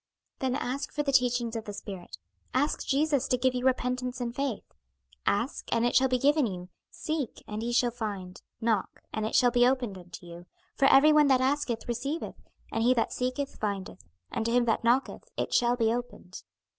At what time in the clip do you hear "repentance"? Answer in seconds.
3.63-4.19